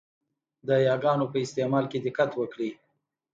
د 0.67 0.69
یاګانو 0.87 1.25
په 1.33 1.37
استعمال 1.45 1.85
کې 1.91 1.99
دقت 2.05 2.31
وکړئ! 2.35 2.71